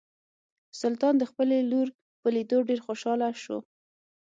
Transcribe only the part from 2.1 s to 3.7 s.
په لیدو ډیر خوشحاله شو.